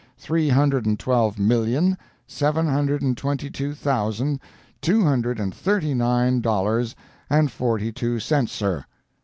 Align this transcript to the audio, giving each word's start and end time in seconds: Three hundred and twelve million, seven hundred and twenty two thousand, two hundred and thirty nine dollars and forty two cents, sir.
Three 0.17 0.49
hundred 0.49 0.87
and 0.87 0.97
twelve 0.97 1.37
million, 1.37 1.95
seven 2.25 2.65
hundred 2.67 3.03
and 3.03 3.15
twenty 3.15 3.51
two 3.51 3.75
thousand, 3.75 4.39
two 4.81 5.03
hundred 5.03 5.39
and 5.39 5.53
thirty 5.53 5.93
nine 5.93 6.39
dollars 6.41 6.95
and 7.29 7.51
forty 7.51 7.91
two 7.91 8.19
cents, 8.19 8.51
sir. 8.51 8.83